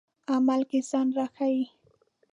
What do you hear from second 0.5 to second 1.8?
کې ځان راښيي.